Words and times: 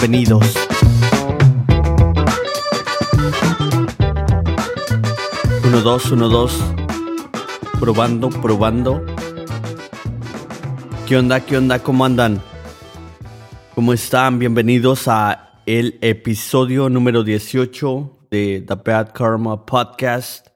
Bienvenidos. 0.00 0.54
Uno, 5.64 5.80
dos, 5.80 6.10
uno, 6.12 6.28
dos. 6.28 6.56
Probando, 7.80 8.28
probando. 8.30 9.04
¿Qué 11.08 11.16
onda? 11.16 11.40
¿Qué 11.40 11.56
onda? 11.56 11.80
¿Cómo 11.80 12.04
andan? 12.04 12.40
¿Cómo 13.74 13.92
están? 13.92 14.38
Bienvenidos 14.38 15.08
a 15.08 15.62
el 15.66 15.98
episodio 16.00 16.88
número 16.88 17.24
18 17.24 18.28
de 18.30 18.64
The 18.68 18.74
Bad 18.76 19.12
Karma 19.12 19.66
Podcast. 19.66 20.46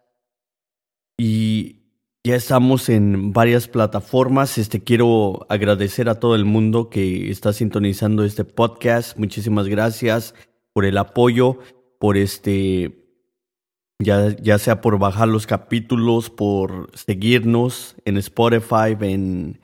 Y 1.19 1.82
ya 2.25 2.37
estamos 2.37 2.89
en 2.89 3.33
varias 3.33 3.67
plataformas. 3.67 4.57
Este 4.57 4.83
quiero 4.85 5.45
agradecer 5.49 6.09
a 6.09 6.21
todo 6.21 6.37
el 6.37 6.45
mundo 6.45 6.89
que 6.89 7.31
está 7.31 7.53
sintonizando 7.53 8.25
este 8.25 8.45
podcast. 8.45 9.19
Muchísimas 9.19 9.67
gracias 9.67 10.35
por 10.73 10.85
el 10.85 10.99
apoyo, 10.99 11.59
por 11.99 12.17
este 12.17 13.03
ya, 13.99 14.37
ya 14.37 14.59
sea 14.59 14.81
por 14.81 14.99
bajar 14.99 15.29
los 15.29 15.47
capítulos, 15.47 16.31
por 16.31 16.91
seguirnos 16.95 17.97
en 18.05 18.17
Spotify, 18.19 18.97
en 19.01 19.61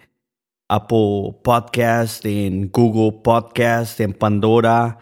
Apple 0.68 1.36
Podcast, 1.44 2.24
en 2.24 2.70
Google 2.72 3.20
Podcast, 3.22 4.00
en 4.00 4.14
Pandora. 4.14 4.98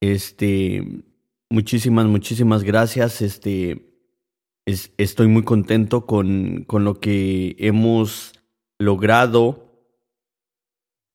Este, 0.00 1.04
muchísimas, 1.50 2.06
muchísimas 2.06 2.64
gracias. 2.64 3.22
Este, 3.22 3.89
es- 4.70 4.92
estoy 4.98 5.28
muy 5.28 5.42
contento 5.44 6.06
con, 6.06 6.64
con 6.66 6.84
lo 6.84 7.00
que 7.00 7.56
hemos 7.58 8.32
logrado 8.78 9.66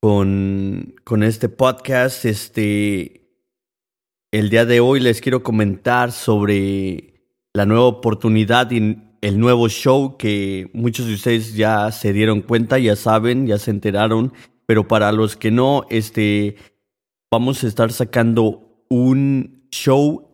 con, 0.01 0.95
con 1.03 1.23
este 1.23 1.49
podcast. 1.49 2.25
Este, 2.25 3.31
el 4.31 4.49
día 4.49 4.65
de 4.65 4.79
hoy 4.79 4.99
les 4.99 5.21
quiero 5.21 5.43
comentar 5.43 6.11
sobre 6.11 7.13
la 7.53 7.65
nueva 7.65 7.85
oportunidad 7.85 8.69
y 8.71 8.97
el 9.21 9.39
nuevo 9.39 9.69
show 9.69 10.17
que 10.17 10.69
muchos 10.73 11.07
de 11.07 11.13
ustedes 11.15 11.55
ya 11.55 11.91
se 11.91 12.13
dieron 12.13 12.41
cuenta, 12.41 12.77
ya 12.77 12.95
saben, 12.95 13.47
ya 13.47 13.57
se 13.57 13.71
enteraron, 13.71 14.33
pero 14.67 14.87
para 14.87 15.11
los 15.11 15.35
que 15.35 15.51
no, 15.51 15.85
este, 15.89 16.57
vamos 17.31 17.63
a 17.63 17.67
estar 17.67 17.91
sacando 17.91 18.83
un 18.89 19.67
show 19.71 20.29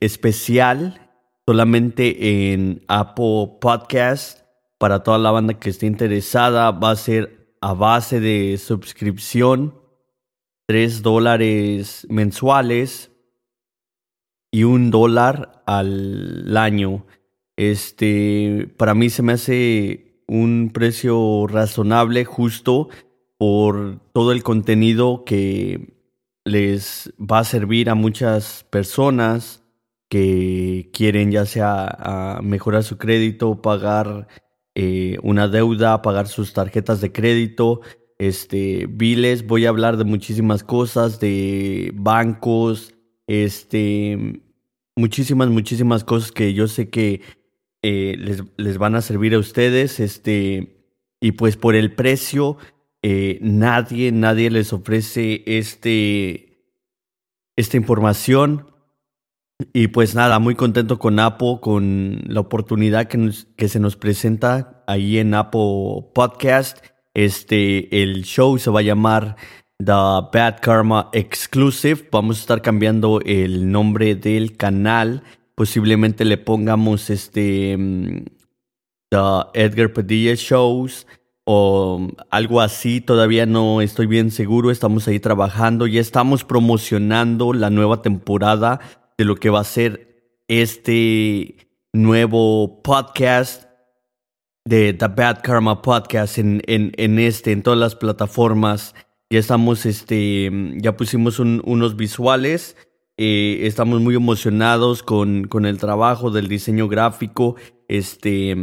especial 0.00 1.05
solamente 1.46 2.52
en 2.52 2.82
Apple 2.88 3.58
Podcast 3.60 4.40
para 4.78 5.04
toda 5.04 5.18
la 5.18 5.30
banda 5.30 5.54
que 5.54 5.70
esté 5.70 5.86
interesada. 5.86 6.72
Va 6.72 6.90
a 6.90 6.96
ser 6.96 7.56
a 7.60 7.72
base 7.72 8.18
de 8.18 8.58
suscripción, 8.58 9.74
3 10.66 11.02
dólares 11.02 12.04
mensuales 12.10 13.12
y 14.50 14.64
un 14.64 14.90
dólar 14.90 15.62
al 15.66 16.56
año. 16.56 17.06
Este, 17.56 18.68
para 18.76 18.94
mí 18.94 19.08
se 19.08 19.22
me 19.22 19.34
hace 19.34 20.22
un 20.26 20.70
precio 20.74 21.46
razonable, 21.46 22.24
justo 22.24 22.88
por 23.38 24.00
todo 24.12 24.32
el 24.32 24.42
contenido 24.42 25.22
que 25.24 25.94
les 26.44 27.12
va 27.20 27.40
a 27.40 27.44
servir 27.44 27.88
a 27.88 27.94
muchas 27.94 28.64
personas 28.70 29.62
que 30.08 30.90
quieren 30.92 31.30
ya 31.30 31.46
sea 31.46 32.38
mejorar 32.42 32.84
su 32.84 32.98
crédito, 32.98 33.60
pagar 33.60 34.28
eh, 34.74 35.16
una 35.22 35.48
deuda, 35.48 36.02
pagar 36.02 36.28
sus 36.28 36.52
tarjetas 36.52 37.00
de 37.00 37.10
crédito, 37.10 37.80
este, 38.18 38.86
biles. 38.86 39.46
Voy 39.46 39.66
a 39.66 39.70
hablar 39.70 39.96
de 39.96 40.04
muchísimas 40.04 40.62
cosas, 40.62 41.18
de 41.18 41.92
bancos, 41.94 42.94
este, 43.26 44.42
muchísimas, 44.94 45.48
muchísimas 45.48 46.04
cosas 46.04 46.30
que 46.30 46.52
yo 46.52 46.68
sé 46.68 46.90
que 46.90 47.22
eh, 47.82 48.16
les, 48.18 48.42
les 48.58 48.76
van 48.76 48.94
a 48.96 49.00
servir 49.00 49.34
a 49.34 49.38
ustedes, 49.38 49.98
este, 49.98 50.76
y 51.20 51.32
pues 51.32 51.56
por 51.56 51.74
el 51.74 51.94
precio, 51.94 52.58
eh, 53.02 53.38
nadie, 53.40 54.12
nadie 54.12 54.50
les 54.50 54.72
ofrece 54.72 55.42
este, 55.46 56.66
esta 57.56 57.76
información. 57.78 58.75
Y 59.72 59.88
pues 59.88 60.14
nada, 60.14 60.38
muy 60.38 60.54
contento 60.54 60.98
con 60.98 61.18
Apple, 61.18 61.58
con 61.62 62.20
la 62.26 62.40
oportunidad 62.40 63.06
que, 63.06 63.30
que 63.56 63.68
se 63.68 63.80
nos 63.80 63.96
presenta 63.96 64.84
ahí 64.86 65.16
en 65.16 65.32
Apple 65.32 66.08
Podcast. 66.14 66.78
Este, 67.14 68.02
el 68.02 68.24
show 68.24 68.58
se 68.58 68.70
va 68.70 68.80
a 68.80 68.82
llamar 68.82 69.36
The 69.78 69.92
Bad 70.30 70.60
Karma 70.60 71.08
Exclusive. 71.14 72.06
Vamos 72.12 72.36
a 72.36 72.40
estar 72.40 72.60
cambiando 72.60 73.20
el 73.24 73.70
nombre 73.70 74.14
del 74.14 74.58
canal. 74.58 75.22
Posiblemente 75.54 76.26
le 76.26 76.36
pongamos 76.36 77.08
este 77.08 77.74
mm, 77.78 78.24
The 79.08 79.18
Edgar 79.54 79.94
Padilla 79.94 80.34
Shows 80.34 81.06
o 81.46 82.08
algo 82.28 82.60
así. 82.60 83.00
Todavía 83.00 83.46
no 83.46 83.80
estoy 83.80 84.06
bien 84.06 84.30
seguro. 84.30 84.70
Estamos 84.70 85.08
ahí 85.08 85.18
trabajando. 85.18 85.86
Ya 85.86 86.02
estamos 86.02 86.44
promocionando 86.44 87.54
la 87.54 87.70
nueva 87.70 88.02
temporada 88.02 88.80
de 89.18 89.24
lo 89.24 89.36
que 89.36 89.50
va 89.50 89.60
a 89.60 89.64
ser 89.64 90.40
este 90.48 91.68
nuevo 91.92 92.82
podcast 92.82 93.64
de 94.64 94.92
The 94.92 95.08
Bad 95.08 95.42
Karma 95.42 95.80
Podcast 95.80 96.38
en, 96.38 96.62
en, 96.66 96.92
en 96.96 97.18
este, 97.18 97.52
en 97.52 97.62
todas 97.62 97.78
las 97.78 97.94
plataformas. 97.94 98.94
Ya 99.30 99.38
estamos, 99.38 99.86
este, 99.86 100.50
ya 100.76 100.96
pusimos 100.96 101.38
un- 101.38 101.62
unos 101.64 101.96
visuales. 101.96 102.76
eh, 103.18 103.60
estamos 103.66 104.00
muy 104.02 104.14
emocionados 104.14 105.02
con, 105.02 105.44
con 105.44 105.64
el 105.64 105.78
trabajo 105.78 106.30
del 106.30 106.48
diseño 106.48 106.86
gráfico. 106.88 107.56
Este, 107.88 108.54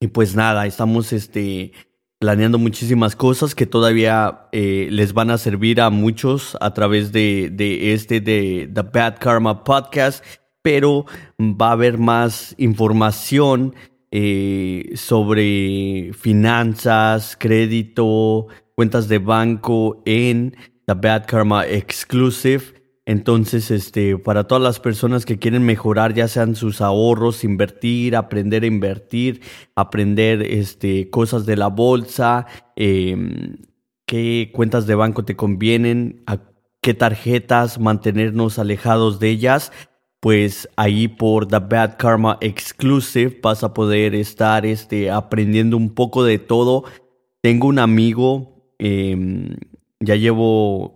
y 0.00 0.06
pues 0.08 0.34
nada, 0.36 0.66
estamos 0.66 1.12
este, 1.14 1.72
planeando 2.18 2.58
muchísimas 2.58 3.14
cosas 3.14 3.54
que 3.54 3.66
todavía 3.66 4.48
eh, 4.52 4.88
les 4.90 5.12
van 5.12 5.30
a 5.30 5.38
servir 5.38 5.80
a 5.80 5.90
muchos 5.90 6.56
a 6.60 6.72
través 6.72 7.12
de, 7.12 7.52
este, 7.92 8.20
de 8.20 8.70
The 8.72 8.82
Bad 8.82 9.18
Karma 9.18 9.64
Podcast, 9.64 10.24
pero 10.62 11.04
va 11.38 11.68
a 11.68 11.72
haber 11.72 11.98
más 11.98 12.54
información 12.58 13.74
eh, 14.10 14.92
sobre 14.94 16.12
finanzas, 16.14 17.36
crédito, 17.38 18.46
cuentas 18.74 19.08
de 19.08 19.18
banco 19.18 20.02
en 20.06 20.56
The 20.86 20.94
Bad 20.94 21.26
Karma 21.26 21.66
Exclusive. 21.66 22.75
Entonces, 23.06 23.70
este, 23.70 24.18
para 24.18 24.48
todas 24.48 24.62
las 24.62 24.80
personas 24.80 25.24
que 25.24 25.38
quieren 25.38 25.64
mejorar, 25.64 26.12
ya 26.12 26.26
sean 26.26 26.56
sus 26.56 26.80
ahorros, 26.80 27.44
invertir, 27.44 28.16
aprender 28.16 28.64
a 28.64 28.66
invertir, 28.66 29.42
aprender 29.76 30.42
este, 30.42 31.08
cosas 31.08 31.46
de 31.46 31.56
la 31.56 31.68
bolsa, 31.68 32.46
em, 32.74 33.58
qué 34.06 34.50
cuentas 34.52 34.88
de 34.88 34.96
banco 34.96 35.24
te 35.24 35.36
convienen, 35.36 36.24
a 36.26 36.38
qué 36.82 36.94
tarjetas 36.94 37.78
mantenernos 37.78 38.58
alejados 38.58 39.20
de 39.20 39.30
ellas, 39.30 39.70
pues 40.18 40.68
ahí 40.76 41.06
por 41.06 41.46
The 41.46 41.60
Bad 41.60 41.98
Karma 41.98 42.38
Exclusive 42.40 43.38
vas 43.40 43.62
a 43.62 43.72
poder 43.72 44.16
estar 44.16 44.66
este, 44.66 45.12
aprendiendo 45.12 45.76
un 45.76 45.94
poco 45.94 46.24
de 46.24 46.40
todo. 46.40 46.82
Tengo 47.40 47.68
un 47.68 47.78
amigo, 47.78 48.72
em, 48.78 49.54
ya 50.00 50.16
llevo 50.16 50.95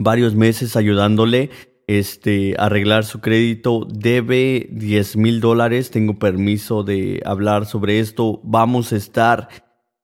varios 0.00 0.34
meses 0.34 0.74
ayudándole 0.74 1.50
este, 1.86 2.54
arreglar 2.58 3.04
su 3.04 3.20
crédito. 3.20 3.86
Debe 3.88 4.68
10 4.72 5.16
mil 5.16 5.40
dólares. 5.40 5.90
Tengo 5.90 6.18
permiso 6.18 6.82
de 6.82 7.20
hablar 7.24 7.66
sobre 7.66 7.98
esto. 7.98 8.40
Vamos 8.44 8.92
a 8.92 8.96
estar 8.96 9.48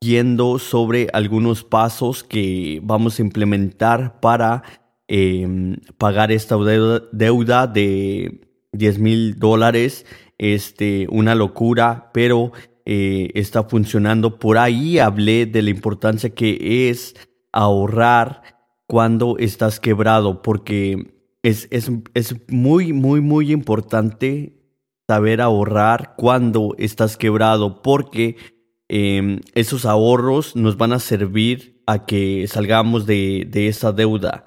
yendo 0.01 0.59
sobre 0.59 1.09
algunos 1.13 1.65
pasos 1.65 2.25
que 2.25 2.81
vamos 2.83 3.19
a 3.19 3.23
implementar 3.23 4.21
para 4.21 4.65
em, 5.09 5.77
pagar 5.97 6.33
esta 6.33 6.57
deuda, 7.13 7.67
de 7.69 8.41
10 8.73 8.99
mil 8.99 9.39
dólares. 9.39 10.07
Este, 10.39 11.07
una 11.09 11.35
locura, 11.35 12.11
pero 12.13 12.53
eh, 12.85 13.31
está 13.35 13.63
funcionando. 13.63 14.41
Por 14.41 14.59
ahí 14.59 14.99
hablé 14.99 15.47
de 15.47 15.63
la 15.63 15.71
importancia 15.71 16.31
que 16.31 16.91
es 16.91 17.15
ahorrar 17.53 18.56
cuando 18.87 19.37
estás 19.39 19.81
quebrado, 19.81 20.43
porque 20.43 21.15
es, 21.43 21.69
es, 21.71 21.91
es 22.15 22.35
muy, 22.49 22.93
muy, 22.93 23.21
muy 23.21 23.53
importante 23.53 24.57
saber 25.09 25.41
ahorrar 25.41 26.15
cuando 26.17 26.75
estás 26.79 27.17
quebrado, 27.17 27.83
porque 27.83 28.37
em, 28.89 29.41
esos 29.55 29.85
ahorros 29.85 30.57
nos 30.57 30.77
van 30.77 30.93
a 30.93 30.99
servir 30.99 31.83
a 31.87 32.05
que 32.05 32.47
salgamos 32.49 33.07
de, 33.07 33.47
de 33.49 33.69
esa 33.69 33.93
deuda 33.93 34.47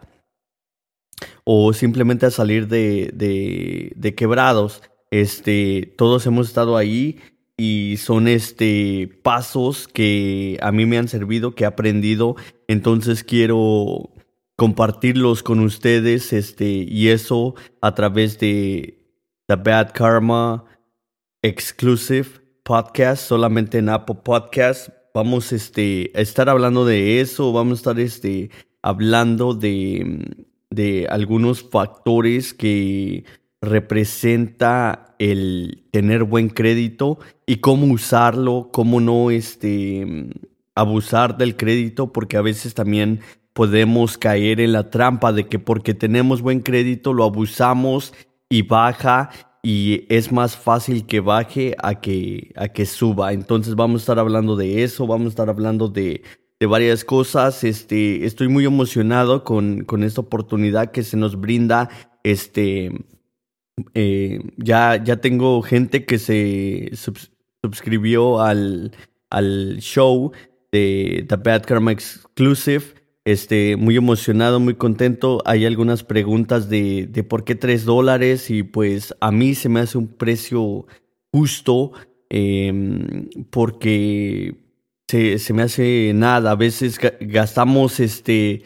o 1.44 1.74
simplemente 1.74 2.26
a 2.26 2.32
salir 2.32 2.68
de, 2.68 3.12
de, 3.14 3.94
de, 3.96 4.16
quebrados. 4.16 4.82
Este, 5.12 5.94
todos 5.98 6.26
hemos 6.28 6.48
estado 6.48 6.78
ahí 6.78 7.20
y 7.58 7.98
son 7.98 8.28
este 8.28 9.10
pasos 9.24 9.88
que 9.88 10.58
a 10.62 10.72
mí 10.72 10.86
me 10.86 10.98
han 10.98 11.08
servido, 11.08 11.56
que 11.56 11.64
he 11.64 11.68
aprendido. 11.68 12.36
Entonces 12.68 13.24
quiero 13.24 14.12
compartirlos 14.60 15.42
con 15.42 15.62
ustedes, 15.62 16.34
este, 16.34 16.66
y 16.66 17.08
eso 17.08 17.56
a 17.80 17.96
través 17.96 18.38
de 18.40 19.08
The 19.48 19.56
Bad 19.56 19.94
Karma 19.94 20.66
Exclusive 21.42 22.28
Podcast, 22.64 23.26
solamente 23.26 23.78
en 23.78 23.88
Apple 23.88 24.18
Podcast. 24.22 24.90
Vamos 25.14 25.54
este, 25.54 26.12
a 26.14 26.20
estar 26.20 26.50
hablando 26.50 26.84
de 26.84 27.22
eso, 27.22 27.54
vamos 27.54 27.80
a 27.80 27.80
estar 27.80 28.00
este, 28.02 28.52
hablando 28.82 29.54
de, 29.54 30.26
de 30.70 31.08
algunos 31.10 31.64
factores 31.64 32.54
que 32.54 33.24
representa 33.62 35.16
el 35.20 35.88
tener 35.92 36.26
buen 36.26 36.50
crédito 36.50 37.18
y 37.46 37.58
cómo 37.62 37.88
usarlo, 37.94 38.72
cómo 38.74 39.00
no 39.00 39.32
este, 39.32 40.28
abusar 40.76 41.38
del 41.38 41.56
crédito, 41.56 42.12
porque 42.12 42.36
a 42.36 42.42
veces 42.42 42.74
también 42.74 43.22
podemos 43.60 44.18
caer 44.18 44.62
en 44.62 44.72
la 44.72 44.90
trampa 44.90 45.34
de 45.34 45.50
que 45.50 45.60
porque 45.60 45.94
tenemos 45.94 46.42
buen 46.42 46.62
crédito 46.62 47.12
lo 47.12 47.26
abusamos 47.26 48.14
y 48.48 48.62
baja 48.62 49.32
y 49.62 50.06
es 50.08 50.32
más 50.32 50.56
fácil 50.56 51.06
que 51.06 51.20
baje 51.20 51.76
a 51.84 52.00
que, 52.00 52.54
a 52.56 52.70
que 52.70 52.86
suba. 52.86 53.34
Entonces 53.34 53.76
vamos 53.76 54.00
a 54.00 54.04
estar 54.04 54.18
hablando 54.18 54.56
de 54.56 54.84
eso, 54.86 55.06
vamos 55.06 55.26
a 55.26 55.30
estar 55.32 55.50
hablando 55.50 55.90
de, 55.90 56.24
de 56.58 56.66
varias 56.68 57.04
cosas. 57.04 57.66
Este, 57.66 58.26
estoy 58.26 58.48
muy 58.48 58.64
emocionado 58.64 59.44
con, 59.44 59.84
con 59.84 60.06
esta 60.06 60.22
oportunidad 60.22 60.92
que 60.92 61.04
se 61.04 61.18
nos 61.18 61.38
brinda. 61.38 61.90
Este, 62.24 62.94
eh, 63.94 64.40
ya, 64.56 65.04
ya 65.04 65.18
tengo 65.18 65.62
gente 65.64 66.06
que 66.06 66.18
se 66.18 66.92
suscribió 67.62 68.40
al, 68.40 68.94
al 69.30 69.80
show 69.82 70.32
de 70.72 71.26
The 71.28 71.36
Bad 71.36 71.64
Karma 71.64 71.92
Exclusive. 71.92 72.99
Este, 73.30 73.76
muy 73.76 73.96
emocionado, 73.96 74.60
muy 74.60 74.74
contento. 74.74 75.44
Hay 75.46 75.64
algunas 75.64 76.04
preguntas 76.04 76.68
de, 76.68 77.06
de 77.06 77.24
por 77.24 77.44
qué 77.44 77.54
3 77.54 77.86
dólares 77.86 78.50
y 78.50 78.64
pues 78.64 79.16
a 79.22 79.31
mí 79.31 79.54
se 79.54 79.70
me 79.70 79.81
hace 79.81 80.00
un 80.00 80.08
precio 80.08 80.88
justo 81.31 81.92
em, 82.31 83.30
porque 83.52 84.56
se, 85.08 85.38
se, 85.38 85.54
me 85.54 85.62
hace 85.62 86.12
nada. 86.16 86.50
A 86.50 86.56
veces 86.56 87.00
gastamos 87.20 88.00
este 88.00 88.64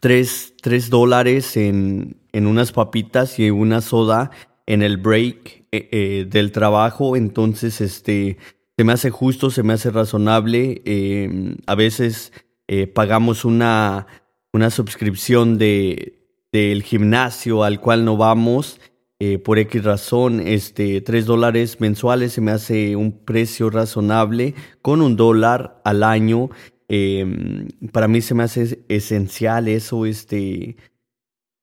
3, 0.00 0.54
dólares 0.88 1.58
en, 1.58 2.16
en, 2.32 2.46
unas 2.46 2.72
papitas 2.72 3.38
y 3.38 3.50
una 3.50 3.82
soda 3.82 4.30
en 4.64 4.80
el 4.80 4.96
break 4.96 5.66
eh, 5.70 5.88
eh, 5.92 6.26
del 6.30 6.50
trabajo. 6.50 7.14
Entonces, 7.16 7.82
este, 7.82 8.38
se 8.74 8.84
me 8.84 8.94
hace 8.94 9.10
justo, 9.10 9.50
se 9.50 9.62
me 9.62 9.74
hace 9.74 9.90
razonable. 9.90 10.80
Em, 10.86 11.58
a 11.66 11.74
veces 11.74 12.32
eh, 12.74 12.86
pagamos 12.86 13.44
una, 13.44 14.06
una 14.50 14.70
suscripción 14.70 15.58
de, 15.58 16.26
del 16.52 16.82
gimnasio 16.82 17.64
al 17.64 17.82
cual 17.82 18.06
no 18.06 18.16
vamos 18.16 18.80
eh, 19.20 19.38
por 19.38 19.58
X 19.58 19.84
razón, 19.84 20.40
este, 20.40 21.02
3 21.02 21.26
dólares 21.26 21.82
mensuales 21.82 22.32
se 22.32 22.40
me 22.40 22.50
hace 22.50 22.96
un 22.96 23.12
precio 23.26 23.68
razonable 23.68 24.54
con 24.80 25.02
un 25.02 25.16
dólar 25.16 25.82
al 25.84 26.02
año. 26.02 26.48
Em, 26.88 27.68
para 27.92 28.08
mí 28.08 28.22
se 28.22 28.32
me 28.34 28.42
hace 28.42 28.82
esencial 28.88 29.68
eso, 29.68 30.06
este, 30.06 30.76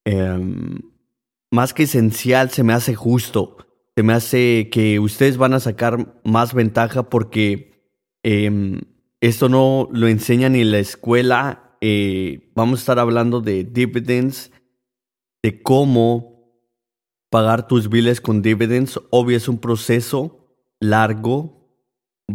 em, 0.06 0.80
más 1.50 1.74
que 1.74 1.84
esencial, 1.84 2.52
se 2.52 2.64
me 2.64 2.74
hace 2.74 2.94
justo. 2.94 3.58
Se 3.98 4.04
me 4.04 4.14
hace 4.14 4.70
que 4.72 5.00
ustedes 5.00 5.38
van 5.38 5.56
a 5.56 5.60
sacar 5.60 6.22
más 6.24 6.54
ventaja 6.54 7.10
porque 7.10 7.72
em, 8.22 8.80
esto 9.22 9.50
no 9.50 9.90
lo 9.92 10.08
enseñan 10.08 10.56
en 10.56 10.72
la 10.72 10.80
escuela. 10.80 11.78
Eh, 11.82 12.52
vamos 12.56 12.80
a 12.80 12.82
estar 12.82 13.00
hablando 13.00 13.42
de 13.42 13.64
dividends, 13.64 14.52
de 15.44 15.62
cómo 15.62 16.40
pagar 17.30 17.68
tus 17.68 17.90
biles 17.90 18.22
con 18.22 18.42
dividends. 18.42 19.00
Obvio 19.10 19.38
es 19.38 19.48
un 19.48 19.60
proceso 19.60 20.56
largo. 20.80 21.68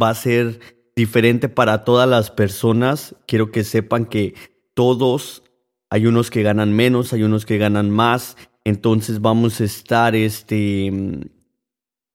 Va 0.00 0.10
a 0.10 0.14
ser 0.14 0.60
diferente 0.96 1.48
para 1.48 1.84
todas 1.84 2.08
las 2.08 2.31
personas. 2.31 3.16
Quiero 3.26 3.50
que 3.50 3.64
sepan 3.64 4.06
que 4.06 4.34
todos, 4.75 5.42
hay 5.90 6.06
unos 6.06 6.30
que 6.30 6.42
ganan 6.42 6.72
menos, 6.72 7.12
hay 7.12 7.22
unos 7.22 7.46
que 7.46 7.58
ganan 7.58 7.90
más. 7.90 8.37
Entonces 8.64 9.20
vamos 9.20 9.60
a 9.60 9.64
estar, 9.64 10.14
este, 10.14 10.92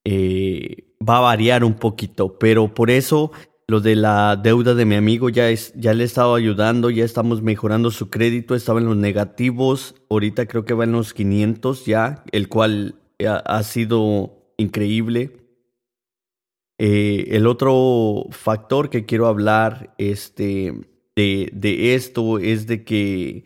eh, 0.04 0.94
va 1.06 1.18
a 1.18 1.20
variar 1.20 1.64
un 1.64 1.74
poquito, 1.74 2.38
pero 2.38 2.74
por 2.74 2.90
eso 2.90 3.32
lo 3.70 3.80
de 3.80 3.94
la 3.94 4.34
deuda 4.34 4.74
de 4.74 4.84
mi 4.84 4.96
amigo 4.96 5.28
ya, 5.28 5.48
es, 5.48 5.72
ya 5.76 5.94
le 5.94 6.02
he 6.02 6.06
estado 6.06 6.34
ayudando, 6.34 6.90
ya 6.90 7.04
estamos 7.04 7.40
mejorando 7.40 7.92
su 7.92 8.10
crédito, 8.10 8.56
estaba 8.56 8.80
en 8.80 8.86
los 8.86 8.96
negativos, 8.96 9.94
ahorita 10.10 10.46
creo 10.46 10.64
que 10.64 10.74
va 10.74 10.82
en 10.82 10.90
los 10.90 11.14
500 11.14 11.86
ya, 11.86 12.24
el 12.32 12.48
cual 12.48 12.96
ha, 13.24 13.62
sido 13.62 14.52
increíble. 14.56 15.36
Eh, 16.78 17.28
el 17.28 17.46
otro 17.46 18.26
factor 18.30 18.90
que 18.90 19.06
quiero 19.06 19.28
hablar 19.28 19.94
este, 19.98 20.74
de, 21.14 21.50
de 21.52 21.94
esto 21.94 22.40
es 22.40 22.66
de 22.66 22.82
que 22.82 23.44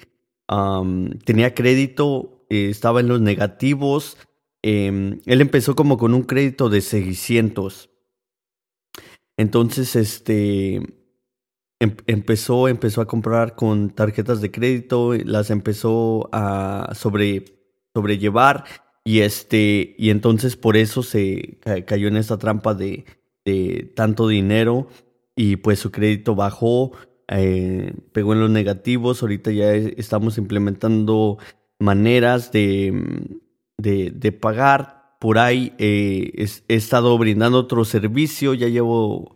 tenía 1.26 1.54
crédito, 1.54 2.46
eh, 2.48 2.70
estaba 2.70 3.00
en 3.00 3.08
los 3.08 3.20
negativos. 3.20 4.16
Em, 4.62 5.20
él 5.26 5.42
empezó 5.42 5.76
como 5.76 5.98
con 5.98 6.14
un 6.14 6.22
crédito 6.22 6.70
de 6.70 6.80
600 6.80 7.90
entonces, 9.36 9.96
este, 9.96 10.76
em, 11.80 11.96
empezó, 12.06 12.68
empezó 12.68 13.00
a 13.00 13.06
comprar 13.06 13.56
con 13.56 13.90
tarjetas 13.90 14.40
de 14.40 14.50
crédito, 14.50 15.14
las 15.14 15.50
empezó 15.50 16.28
a 16.32 16.92
sobre, 16.94 17.44
sobrellevar 17.94 18.64
y 19.04 19.20
este, 19.20 19.94
y 19.98 20.10
entonces 20.10 20.56
por 20.56 20.76
eso 20.76 21.02
se 21.02 21.58
cayó 21.86 22.08
en 22.08 22.16
esta 22.16 22.38
trampa 22.38 22.74
de, 22.74 23.04
tanto 23.94 24.28
dinero 24.28 24.88
y 25.36 25.56
pues 25.56 25.78
su 25.78 25.90
crédito 25.90 26.34
bajó, 26.34 26.92
eh, 27.28 27.92
pegó 28.12 28.32
en 28.32 28.40
los 28.40 28.50
negativos, 28.50 29.22
ahorita 29.22 29.50
ya 29.52 29.74
estamos 29.74 30.38
implementando 30.38 31.38
maneras 31.78 32.52
de, 32.52 33.28
de 33.78 34.32
pagar 34.32 35.03
por 35.24 35.38
ahí 35.38 35.72
eh, 35.78 36.46
he 36.68 36.74
estado 36.74 37.16
brindando 37.16 37.58
otro 37.58 37.86
servicio, 37.86 38.52
ya 38.52 38.68
llevo 38.68 39.34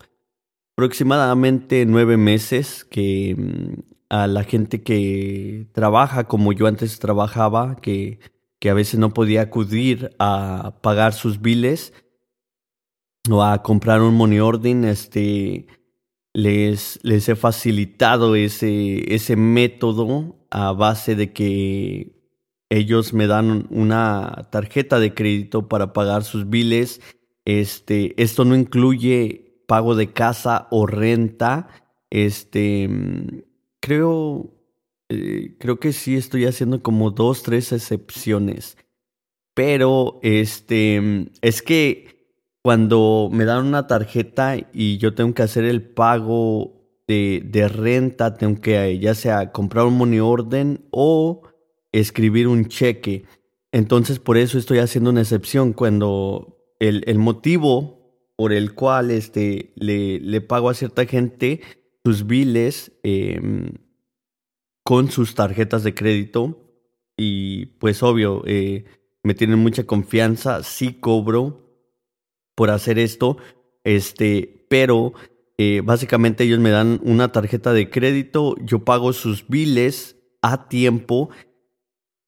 aproximadamente 0.76 1.86
nueve 1.86 2.18
meses 2.18 2.84
que 2.84 3.34
mm, 3.34 3.80
a 4.10 4.26
la 4.26 4.44
gente 4.44 4.82
que 4.82 5.66
trabaja 5.72 6.24
como 6.24 6.52
yo 6.52 6.66
antes 6.66 6.98
trabajaba, 6.98 7.76
que, 7.76 8.20
que 8.60 8.68
a 8.68 8.74
veces 8.74 9.00
no 9.00 9.14
podía 9.14 9.40
acudir 9.40 10.14
a 10.18 10.78
pagar 10.82 11.14
sus 11.14 11.40
biles 11.40 11.94
o 13.30 13.42
a 13.42 13.62
comprar 13.62 14.02
un 14.02 14.14
money 14.14 14.40
ordering, 14.40 14.84
este, 14.84 15.68
les, 16.34 17.00
les 17.02 17.30
he 17.30 17.34
facilitado 17.34 18.34
ese, 18.36 19.14
ese 19.14 19.36
método 19.36 20.36
a 20.50 20.72
base 20.72 21.16
de 21.16 21.32
que 21.32 22.17
ellos 22.70 23.14
me 23.14 23.26
dan 23.26 23.66
una 23.70 24.48
tarjeta 24.50 24.98
de 25.00 25.14
crédito 25.14 25.68
para 25.68 25.92
pagar 25.92 26.24
sus 26.24 26.50
biles. 26.50 27.00
Este, 27.44 28.20
esto 28.22 28.44
no 28.44 28.54
incluye 28.54 29.62
pago 29.66 29.94
de 29.94 30.12
casa 30.12 30.68
o 30.70 30.86
renta. 30.86 31.68
Este, 32.10 32.88
creo, 33.80 34.52
eh, 35.08 35.56
creo 35.58 35.80
que 35.80 35.92
sí 35.92 36.16
estoy 36.16 36.44
haciendo 36.44 36.82
como 36.82 37.10
dos, 37.10 37.42
tres 37.42 37.72
excepciones. 37.72 38.76
Pero, 39.54 40.20
este, 40.22 41.30
es 41.40 41.62
que 41.62 42.18
cuando 42.62 43.30
me 43.32 43.46
dan 43.46 43.66
una 43.66 43.86
tarjeta 43.86 44.56
y 44.72 44.98
yo 44.98 45.14
tengo 45.14 45.32
que 45.32 45.42
hacer 45.42 45.64
el 45.64 45.82
pago 45.82 46.74
de, 47.06 47.42
de 47.44 47.66
renta, 47.68 48.34
tengo 48.34 48.60
que 48.60 48.98
ya 48.98 49.14
sea 49.14 49.52
comprar 49.52 49.86
un 49.86 49.96
money 49.96 50.20
orden 50.20 50.86
o 50.90 51.47
escribir 51.92 52.48
un 52.48 52.66
cheque. 52.66 53.24
Entonces 53.72 54.18
por 54.18 54.36
eso 54.36 54.58
estoy 54.58 54.78
haciendo 54.78 55.10
una 55.10 55.22
excepción 55.22 55.72
cuando 55.72 56.58
el, 56.80 57.18
motivo 57.18 57.98
por 58.36 58.52
el 58.52 58.74
cual 58.74 59.10
este, 59.10 59.72
le, 59.76 60.20
le, 60.20 60.40
pago 60.40 60.70
a 60.70 60.74
cierta 60.74 61.04
gente 61.06 61.60
sus 62.04 62.26
biles 62.26 62.92
em, 63.02 63.72
con 64.84 65.10
sus 65.10 65.34
tarjetas 65.34 65.82
de 65.82 65.94
crédito 65.94 66.68
y 67.16 67.66
pues 67.78 68.02
obvio, 68.02 68.42
eh, 68.46 68.84
me 69.24 69.34
tienen 69.34 69.58
mucha 69.58 69.84
confianza, 69.84 70.62
sí 70.62 70.94
cobro 70.94 71.68
por 72.54 72.70
hacer 72.70 72.98
esto, 72.98 73.36
este, 73.82 74.66
pero 74.70 75.12
eh, 75.58 75.82
básicamente 75.84 76.44
ellos 76.44 76.60
me 76.60 76.70
dan 76.70 77.00
una 77.02 77.32
tarjeta 77.32 77.72
de 77.72 77.90
crédito, 77.90 78.54
yo 78.62 78.84
pago 78.84 79.12
sus 79.12 79.48
biles 79.48 80.16
a 80.40 80.68
tiempo 80.68 81.30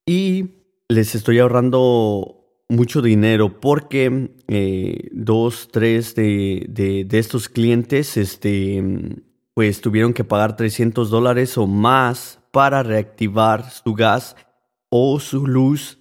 y 0.05 0.49
les 0.89 1.15
estoy 1.15 1.39
ahorrando 1.39 2.41
mucho 2.69 3.01
dinero 3.01 3.59
porque 3.59 4.31
eh, 4.47 5.09
dos, 5.11 5.69
tres 5.71 6.15
de, 6.15 6.65
de, 6.69 7.19
estos 7.19 7.49
clientes, 7.49 8.17
este, 8.17 8.83
pues 9.53 9.81
tuvieron 9.81 10.13
que 10.13 10.23
pagar 10.23 10.55
300 10.55 11.09
dólares 11.09 11.57
o 11.57 11.67
más 11.67 12.39
para 12.51 12.83
reactivar 12.83 13.69
su 13.69 13.93
gas 13.93 14.35
o 14.89 15.19
su 15.19 15.47
luz 15.47 15.99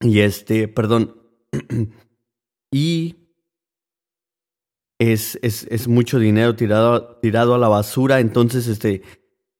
y 0.00 0.20
este, 0.20 0.68
perdón, 0.68 1.16
y 2.70 3.16
es, 4.98 5.38
es, 5.42 5.88
mucho 5.88 6.18
dinero 6.18 6.54
tirado, 6.56 7.16
tirado 7.16 7.54
a 7.54 7.58
la 7.58 7.68
basura. 7.68 8.20
Entonces, 8.20 8.66
este, 8.68 9.02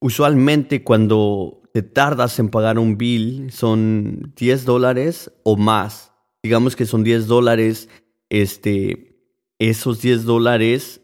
usualmente 0.01 0.85
cuando 0.85 1.63
te 1.75 1.83
tardas 1.83 2.39
en 2.39 2.51
pagar 2.51 2.79
un 2.79 2.97
bill 2.97 3.51
son 3.51 4.33
10 4.37 4.65
dólares 4.65 5.33
o 5.43 5.57
más. 5.57 6.13
Digamos 6.41 6.77
que 6.77 6.87
son 6.87 7.03
10 7.03 7.27
dólares, 7.27 7.89
este, 8.29 9.19
esos 9.59 10.01
10 10.01 10.23
dólares 10.23 11.01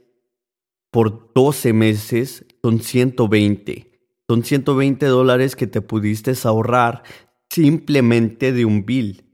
por 0.92 1.32
12 1.34 1.72
meses 1.72 2.46
son 2.62 2.80
120. 2.80 4.00
Son 4.28 4.44
120 4.44 5.06
dólares 5.06 5.56
que 5.56 5.66
te 5.66 5.80
pudiste 5.80 6.34
ahorrar 6.44 7.02
simplemente 7.48 8.52
de 8.52 8.64
un 8.64 8.86
bill. 8.86 9.24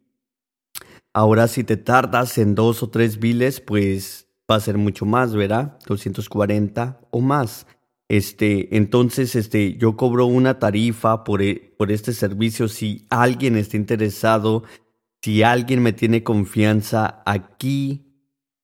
Ahora 1.13 1.49
si 1.49 1.65
te 1.65 1.77
tardas 1.77 2.39
en 2.39 2.55
dos 2.55 2.83
o 2.83 2.89
tres 2.89 3.19
biles, 3.19 3.61
pues 3.61 4.27
va 4.51 4.57
a 4.57 4.61
ser 4.61 4.79
mucho 4.79 5.05
más, 5.05 5.35
¿verdad? 5.35 5.79
240 5.87 6.99
o 7.11 7.21
más. 7.21 7.67
Este, 8.09 8.77
entonces, 8.77 9.35
este, 9.35 9.77
yo 9.77 9.97
cobro 9.97 10.27
una 10.27 10.59
tarifa 10.59 11.25
por, 11.25 11.43
e, 11.43 11.75
por 11.77 11.91
este 11.91 12.13
servicio. 12.13 12.69
Si 12.69 13.07
alguien 13.11 13.57
está 13.57 13.77
interesado, 13.77 14.63
si 15.23 15.43
alguien 15.43 15.83
me 15.83 15.93
tiene 15.93 16.23
confianza 16.23 17.23
aquí 17.27 18.07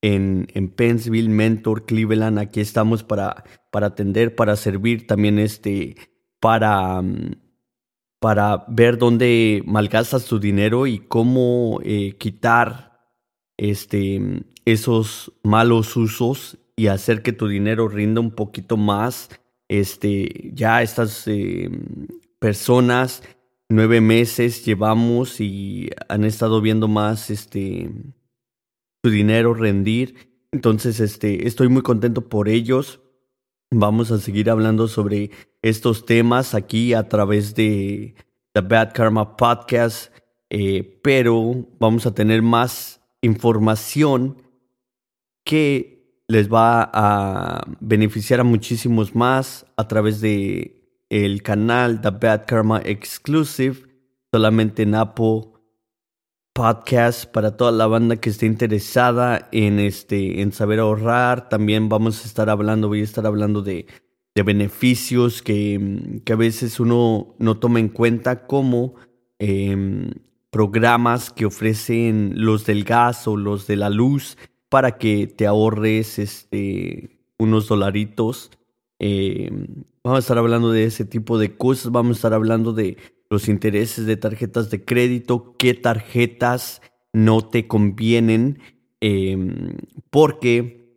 en, 0.00 0.46
en 0.54 0.68
Pennsville, 0.68 1.28
Mentor, 1.28 1.86
Cleveland, 1.86 2.38
aquí 2.38 2.60
estamos 2.60 3.02
para, 3.02 3.44
para 3.70 3.88
atender, 3.88 4.36
para 4.36 4.54
servir 4.54 5.06
también 5.06 5.38
este, 5.40 5.96
para, 6.38 7.02
mm, 7.02 7.32
para 8.20 8.64
ver 8.68 8.98
dónde 8.98 9.62
malgastas 9.66 10.26
tu 10.26 10.38
dinero 10.38 10.86
y 10.86 11.00
cómo 11.00 11.80
eh, 11.82 12.16
quitar 12.18 12.92
este, 13.56 14.44
esos 14.64 15.32
malos 15.42 15.96
usos 15.96 16.58
y 16.76 16.86
hacer 16.86 17.22
que 17.22 17.32
tu 17.32 17.48
dinero 17.48 17.88
rinda 17.88 18.20
un 18.20 18.30
poquito 18.30 18.76
más. 18.76 19.28
Este, 19.68 20.50
ya 20.52 20.82
estas 20.82 21.26
eh, 21.26 21.70
personas, 22.38 23.22
nueve 23.68 24.00
meses 24.00 24.64
llevamos 24.64 25.40
y 25.40 25.90
han 26.08 26.24
estado 26.24 26.60
viendo 26.60 26.88
más 26.88 27.30
este, 27.30 27.90
tu 29.02 29.10
dinero 29.10 29.54
rendir. 29.54 30.46
Entonces, 30.52 31.00
este, 31.00 31.46
estoy 31.46 31.68
muy 31.68 31.82
contento 31.82 32.28
por 32.28 32.48
ellos. 32.48 33.00
Vamos 33.70 34.10
a 34.10 34.18
seguir 34.18 34.50
hablando 34.50 34.86
sobre 34.86 35.30
estos 35.62 36.04
temas 36.04 36.54
aquí 36.54 36.92
a 36.92 37.08
través 37.08 37.54
de 37.54 38.14
The 38.52 38.60
Bad 38.60 38.92
Karma 38.92 39.36
Podcast, 39.36 40.12
eh, 40.50 41.00
pero 41.02 41.66
vamos 41.78 42.04
a 42.04 42.14
tener 42.14 42.42
más 42.42 43.00
información 43.22 44.42
que 45.44 45.91
les 46.32 46.48
va 46.48 46.90
a 46.94 47.62
beneficiar 47.80 48.40
a 48.40 48.44
muchísimos 48.44 49.14
más 49.14 49.66
a 49.76 49.86
través 49.86 50.22
de 50.22 51.04
el 51.10 51.42
canal 51.42 52.00
The 52.00 52.08
Bad 52.08 52.46
Karma 52.46 52.80
Exclusive, 52.82 53.86
solamente 54.32 54.82
en 54.82 54.94
Apple 54.94 55.42
Podcast 56.54 57.26
para 57.30 57.56
toda 57.56 57.70
la 57.70 57.86
banda 57.86 58.16
que 58.16 58.30
esté 58.30 58.46
interesada 58.46 59.48
en 59.52 59.78
este 59.78 60.40
en 60.40 60.52
saber 60.52 60.80
ahorrar. 60.80 61.50
También 61.50 61.90
vamos 61.90 62.24
a 62.24 62.26
estar 62.26 62.48
hablando, 62.48 62.88
voy 62.88 63.00
a 63.00 63.04
estar 63.04 63.26
hablando 63.26 63.60
de 63.60 63.86
de 64.34 64.42
beneficios 64.42 65.42
que, 65.42 66.20
que, 66.24 66.32
a 66.32 66.36
veces 66.36 66.80
uno 66.80 67.34
no 67.38 67.58
toma 67.58 67.80
en 67.80 67.90
cuenta 67.90 68.46
como 68.46 68.94
em, 69.38 70.10
programas 70.50 71.28
que 71.30 71.44
ofrecen 71.44 72.32
los 72.36 72.64
del 72.64 72.84
gas 72.84 73.28
o 73.28 73.36
los 73.36 73.66
de 73.66 73.76
la 73.76 73.90
luz 73.90 74.38
para 74.72 74.96
que 74.96 75.26
te 75.26 75.46
ahorres 75.46 76.18
este, 76.18 77.18
unos 77.38 77.68
dolaritos. 77.68 78.50
Em, 78.98 79.66
vamos 80.02 80.16
a 80.16 80.20
estar 80.20 80.38
hablando 80.38 80.72
de 80.72 80.84
ese 80.84 81.04
tipo 81.04 81.36
de 81.36 81.58
cosas, 81.58 81.92
vamos 81.92 82.16
a 82.16 82.18
estar 82.18 82.32
hablando 82.32 82.72
de 82.72 82.96
los 83.28 83.48
intereses 83.48 84.06
de 84.06 84.16
tarjetas 84.16 84.70
de 84.70 84.82
crédito, 84.82 85.56
qué 85.58 85.74
tarjetas 85.74 86.80
no 87.12 87.46
te 87.46 87.68
convienen, 87.68 88.60
em, 89.02 89.76
porque 90.08 90.88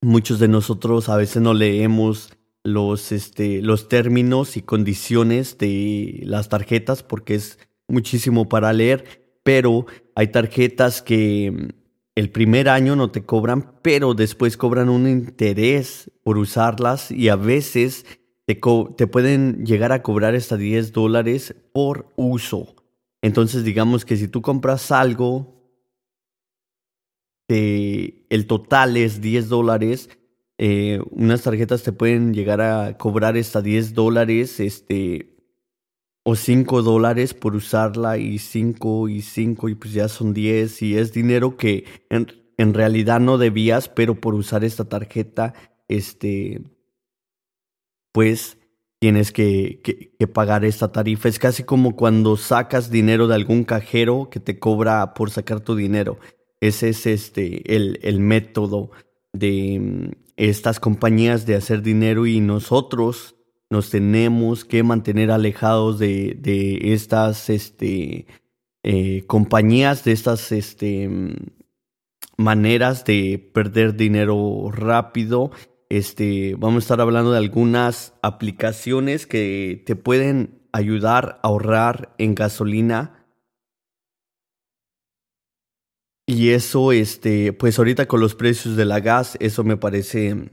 muchos 0.00 0.38
de 0.38 0.48
nosotros 0.48 1.10
a 1.10 1.18
veces 1.18 1.42
no 1.42 1.52
leemos 1.52 2.32
los, 2.64 3.12
este, 3.12 3.60
los 3.60 3.90
términos 3.90 4.56
y 4.56 4.62
condiciones 4.62 5.58
de 5.58 6.22
las 6.24 6.48
tarjetas 6.48 7.02
porque 7.02 7.34
es 7.34 7.58
muchísimo 7.86 8.48
para 8.48 8.72
leer, 8.72 9.04
pero 9.42 9.84
hay 10.14 10.28
tarjetas 10.28 11.02
que 11.02 11.74
el 12.14 12.30
primer 12.30 12.68
año 12.68 12.96
no 12.96 13.10
te 13.10 13.24
cobran, 13.24 13.80
pero 13.82 14.14
después 14.14 14.56
cobran 14.56 14.88
un 14.88 15.08
interés 15.08 16.10
por 16.22 16.38
usarlas 16.38 17.10
y 17.10 17.28
a 17.28 17.36
veces 17.36 18.04
te, 18.46 18.60
te 18.96 19.06
pueden 19.06 19.64
llegar 19.64 19.92
a 19.92 20.02
cobrar 20.02 20.34
hasta 20.34 20.56
10 20.56 20.92
dólares 20.92 21.54
por 21.72 22.12
uso. 22.16 22.74
Entonces 23.22 23.64
digamos 23.64 24.04
que 24.04 24.16
si 24.16 24.28
tú 24.28 24.42
compras 24.42 24.90
algo, 24.90 25.60
el 27.48 28.46
total 28.46 28.96
es 28.96 29.20
10 29.20 29.48
dólares, 29.48 30.08
eh, 30.58 31.00
unas 31.10 31.42
tarjetas 31.42 31.82
te 31.82 31.92
pueden 31.92 32.32
llegar 32.32 32.60
a 32.60 32.96
cobrar 32.96 33.36
hasta 33.36 33.62
10 33.62 33.94
dólares, 33.94 34.60
este, 34.60 35.36
o 36.22 36.36
5 36.36 36.82
dólares 36.82 37.34
por 37.34 37.56
usarla 37.56 38.18
y 38.18 38.38
5 38.38 39.08
y 39.08 39.22
5 39.22 39.68
y 39.68 39.74
pues 39.74 39.92
ya 39.92 40.08
son 40.08 40.34
10 40.34 40.82
y 40.82 40.96
es 40.96 41.12
dinero 41.12 41.56
que 41.56 41.84
en, 42.10 42.74
realidad 42.74 43.20
no 43.20 43.38
debías, 43.38 43.88
pero 43.88 44.20
por 44.20 44.34
usar 44.34 44.64
esta 44.64 44.84
tarjeta, 44.84 45.54
este, 45.88 46.62
pues 48.12 48.58
tienes 48.98 49.32
que, 49.32 49.80
que, 49.82 50.28
pagar 50.28 50.66
esta 50.66 50.92
tarifa. 50.92 51.28
Es 51.28 51.38
casi 51.38 51.64
como 51.64 51.96
cuando 51.96 52.36
sacas 52.36 52.90
dinero 52.90 53.28
de 53.28 53.34
algún 53.34 53.64
cajero 53.64 54.28
que 54.30 54.40
te 54.40 54.58
cobra 54.58 55.14
por 55.14 55.30
sacar 55.30 55.60
tu 55.60 55.74
dinero. 55.74 56.18
Ese 56.60 56.90
es 56.90 57.06
este, 57.06 57.74
el, 57.74 57.98
el 58.02 58.20
método 58.20 58.90
de 59.32 60.14
estas 60.36 60.80
compañías 60.80 61.46
de 61.46 61.54
hacer 61.54 61.80
dinero 61.80 62.26
y 62.26 62.40
nosotros 62.40 63.39
nos 63.70 63.90
tenemos 63.90 64.64
que 64.64 64.82
mantener 64.82 65.30
alejados 65.30 65.98
de, 65.98 66.36
de 66.38 66.92
estas 66.92 67.48
este, 67.48 68.26
eh, 68.82 69.24
compañías, 69.26 70.04
de 70.04 70.12
estas 70.12 70.52
este, 70.52 71.08
maneras 72.36 73.04
de 73.04 73.50
perder 73.54 73.96
dinero 73.96 74.70
rápido. 74.72 75.52
Este, 75.88 76.56
vamos 76.58 76.82
a 76.82 76.84
estar 76.84 77.00
hablando 77.00 77.32
de 77.32 77.38
algunas 77.38 78.14
aplicaciones 78.22 79.26
que 79.26 79.82
te 79.86 79.96
pueden 79.96 80.60
ayudar 80.72 81.40
a 81.42 81.48
ahorrar 81.48 82.14
en 82.18 82.34
gasolina 82.34 83.20
Y 86.30 86.50
eso, 86.50 86.92
este, 86.92 87.52
pues 87.52 87.76
ahorita 87.76 88.06
con 88.06 88.20
los 88.20 88.36
precios 88.36 88.76
de 88.76 88.84
la 88.84 89.00
gas, 89.00 89.36
eso 89.40 89.64
me 89.64 89.76
parece 89.76 90.52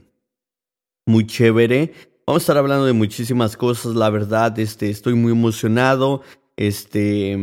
muy 1.06 1.24
chévere. 1.24 1.92
Vamos 2.28 2.42
a 2.42 2.44
estar 2.44 2.58
hablando 2.58 2.84
de 2.84 2.92
muchísimas 2.92 3.56
cosas, 3.56 3.94
la 3.94 4.10
verdad, 4.10 4.58
este, 4.58 4.90
estoy 4.90 5.14
muy 5.14 5.32
emocionado, 5.32 6.20
este, 6.58 7.34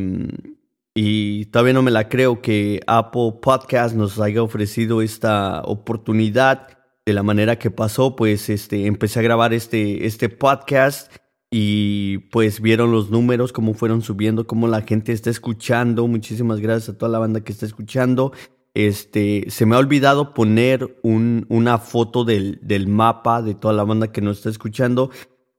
y 0.93 1.45
todavía 1.45 1.73
no 1.73 1.81
me 1.81 1.89
la 1.89 2.07
creo 2.07 2.39
que 2.39 2.81
Apple 2.85 3.39
Podcast 3.41 3.95
nos 3.95 4.19
haya 4.19 4.43
ofrecido 4.43 5.01
esta 5.01 5.63
oportunidad 5.63 6.67
de 7.03 7.13
la 7.13 7.23
manera 7.23 7.57
que 7.57 7.71
pasó, 7.71 8.15
pues, 8.15 8.47
este, 8.47 8.85
empecé 8.85 9.21
a 9.21 9.23
grabar 9.23 9.55
este, 9.55 10.05
este 10.05 10.29
podcast 10.29 11.11
y 11.49 12.19
pues 12.31 12.61
vieron 12.61 12.91
los 12.91 13.09
números, 13.09 13.53
cómo 13.53 13.73
fueron 13.73 14.03
subiendo, 14.03 14.45
cómo 14.45 14.67
la 14.67 14.81
gente 14.81 15.13
está 15.13 15.31
escuchando. 15.31 16.05
Muchísimas 16.05 16.59
gracias 16.59 16.89
a 16.89 16.97
toda 16.97 17.11
la 17.11 17.19
banda 17.19 17.41
que 17.41 17.53
está 17.53 17.65
escuchando. 17.65 18.33
Este, 18.75 19.45
se 19.49 19.65
me 19.65 19.75
ha 19.75 19.79
olvidado 19.79 20.33
poner 20.33 20.99
un, 21.01 21.45
una 21.49 21.77
foto 21.79 22.25
del, 22.25 22.59
del, 22.61 22.87
mapa 22.87 23.41
de 23.41 23.55
toda 23.55 23.73
la 23.73 23.85
banda 23.85 24.11
que 24.11 24.21
nos 24.21 24.37
está 24.37 24.49
escuchando. 24.49 25.11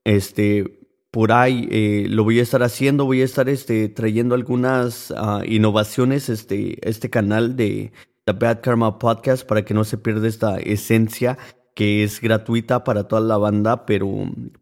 Este, 0.05 0.87
por 1.11 1.33
ahí 1.33 1.67
eh, 1.71 2.07
lo 2.11 2.25
voy 2.25 2.41
a 2.41 2.43
estar 2.43 2.63
haciendo, 2.63 3.07
voy 3.07 3.23
a 3.23 3.25
estar 3.25 3.49
este, 3.49 3.89
trayendo 3.89 4.35
algunas 4.35 5.11
uh, 5.13 5.43
innovaciones, 5.47 6.29
este, 6.29 6.79
este 6.87 7.09
canal 7.09 7.57
de 7.57 7.91
The 8.27 8.33
Bad 8.33 8.61
Karma 8.61 8.99
Podcast 8.99 9.47
para 9.47 9.65
que 9.65 9.73
no 9.73 9.85
se 9.85 9.97
pierda 9.97 10.29
esta 10.29 10.59
esencia 10.59 11.39
que 11.75 12.05
es 12.05 12.21
gratuita 12.21 12.85
para 12.85 13.09
toda 13.09 13.23
la 13.23 13.39
banda, 13.39 13.87
pero 13.87 14.09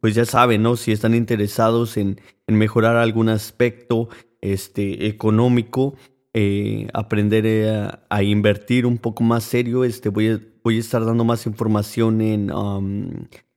pues 0.01 0.15
ya 0.15 0.25
saben, 0.25 0.63
¿no? 0.63 0.77
Si 0.77 0.93
están 0.93 1.15
interesados 1.15 1.97
en, 1.97 2.21
en 2.47 2.57
mejorar 2.57 2.97
algún 2.97 3.29
aspecto 3.29 4.09
este, 4.41 5.07
económico, 5.07 5.97
eh, 6.37 6.88
aprender 6.93 7.47
eh, 7.47 7.88
a, 8.09 8.23
invertir 8.25 8.87
un 8.87 8.99
poco 8.99 9.23
más 9.23 9.45
serio, 9.45 9.85
este, 9.85 10.09
voy, 10.09 10.31
a, 10.31 10.41
voy 10.64 10.79
a 10.79 10.81
estar 10.81 11.05
dando 11.05 11.25
más 11.25 11.47
información 11.47 12.21
en 12.21 12.53
um, 12.53 13.09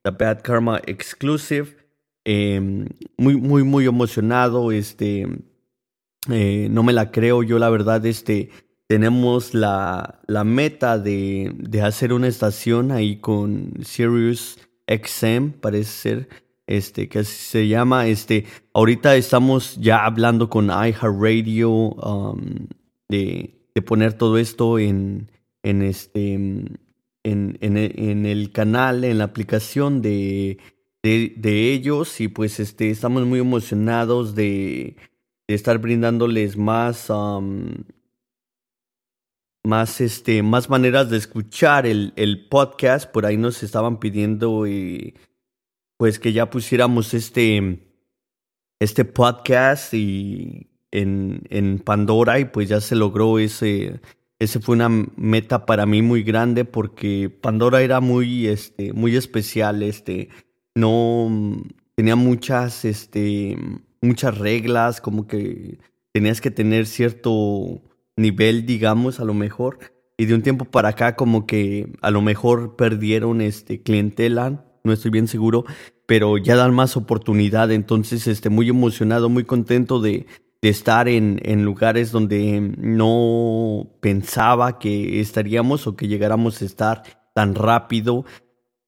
The 0.04 0.12
Bad 0.12 0.44
Karma 0.44 0.80
Exclusive. 0.86 1.76
Em, 2.24 2.86
muy, 3.18 3.36
muy, 3.36 3.64
muy 3.64 3.86
emocionado, 3.88 4.72
este, 4.72 5.28
eh, 6.30 6.68
no 6.70 6.84
me 6.84 6.94
la 6.94 7.10
creo, 7.10 7.42
yo 7.42 7.58
la 7.58 7.70
verdad, 7.70 8.06
este, 8.06 8.52
tenemos 8.86 9.54
la, 9.54 10.20
la 10.28 10.44
meta 10.44 11.00
de, 11.00 11.54
de, 11.58 11.82
hacer 11.82 12.14
una 12.14 12.28
estación 12.28 12.92
ahí 12.92 13.22
con 13.22 13.74
Sirius 13.82 14.60
XM, 14.88 15.52
parece 15.62 15.92
ser, 15.92 16.30
este, 16.68 17.08
que 17.08 17.24
se 17.24 17.68
llama. 17.68 18.08
Este, 18.08 18.46
ahorita 18.74 19.16
estamos 19.16 19.78
ya 19.78 20.06
hablando 20.06 20.50
con 20.50 20.66
iHeartRadio 20.66 21.72
um, 21.72 22.68
de, 23.10 23.56
de, 23.74 23.82
poner 23.82 24.14
todo 24.14 24.38
esto 24.38 24.78
en, 24.78 25.32
en 25.64 25.82
este, 25.82 26.34
en, 26.34 26.78
en, 27.24 28.26
el 28.26 28.52
canal, 28.52 29.06
en 29.06 29.18
la 29.18 29.24
aplicación 29.24 30.02
de, 30.02 30.60
de, 31.02 31.74
ellos 31.74 32.20
y 32.20 32.28
pues 32.28 32.60
este, 32.60 32.90
estamos 32.90 33.26
muy 33.26 33.40
emocionados 33.40 34.36
de, 34.36 34.98
estar 35.48 35.80
brindándoles 35.80 36.58
más... 36.58 37.10
Um, 37.10 37.86
más, 39.64 40.00
este, 40.00 40.44
más 40.44 40.70
maneras 40.70 41.10
de 41.10 41.18
escuchar 41.18 41.86
el, 41.86 42.14
el 42.16 42.48
podcast. 42.48 43.12
Por 43.12 43.26
ahí 43.26 43.36
nos 43.36 43.64
estaban 43.64 44.00
pidiendo 44.00 44.66
y, 44.66 45.14
pues 45.98 46.20
que 46.20 46.34
ya 46.34 46.50
pusiéramos 46.50 47.14
este, 47.14 47.80
este 48.80 49.06
podcast 49.06 49.94
y 49.94 50.70
en, 50.92 51.42
en 51.50 51.80
Pandora 51.80 52.40
y 52.40 52.46
pues 52.46 52.70
ya 52.70 52.82
se 52.82 52.96
logró 52.96 53.40
ese, 53.40 54.00
ese 54.40 54.60
fue 54.60 54.76
una 54.76 54.90
meta 54.90 55.66
para 55.66 55.86
mí 55.86 56.02
muy 56.02 56.24
grande 56.24 56.66
porque 56.66 57.30
Pandora 57.30 57.82
era 57.82 58.00
muy, 58.00 58.48
este, 58.48 58.94
muy 58.94 59.16
especial, 59.16 59.82
este, 59.82 60.30
no 60.76 61.64
tenía 61.96 62.16
muchas, 62.16 62.86
este, 62.86 63.58
muchas 64.02 64.38
reglas, 64.38 65.02
como 65.02 65.28
que 65.28 65.80
tenías 66.14 66.42
que 66.42 66.52
tener 66.52 66.86
cierto 66.86 67.82
nivel, 68.16 68.66
digamos, 68.66 69.20
a 69.20 69.26
lo 69.26 69.34
mejor. 69.34 69.80
Y 70.18 70.26
de 70.26 70.34
un 70.34 70.42
tiempo 70.42 70.66
para 70.66 70.90
acá 70.90 71.16
como 71.16 71.46
que 71.46 71.92
a 72.02 72.12
lo 72.12 72.22
mejor 72.22 72.76
perdieron 72.76 73.42
este 73.42 73.82
clientela, 73.82 74.66
no 74.88 74.94
estoy 74.94 75.12
bien 75.12 75.28
seguro, 75.28 75.66
pero 76.08 76.38
ya 76.38 76.56
dan 76.56 76.74
más 76.74 76.98
oportunidad. 76.98 77.72
Entonces, 77.72 78.26
este, 78.26 78.50
muy 78.50 78.70
emocionado, 78.70 79.30
muy 79.30 79.44
contento 79.44 80.00
de, 80.02 80.26
estar 80.64 81.08
en, 81.08 81.40
en, 81.44 81.64
lugares 81.64 82.12
donde 82.12 82.60
no 82.78 83.88
pensaba 84.02 84.80
que 84.80 85.22
estaríamos 85.22 85.88
o 85.88 85.96
que 85.96 86.10
llegáramos 86.10 86.62
a 86.62 86.66
estar 86.66 87.04
tan 87.34 87.56
rápido. 87.56 88.26